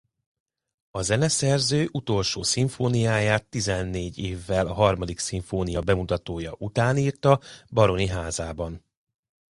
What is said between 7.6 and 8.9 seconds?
Baron-i házában.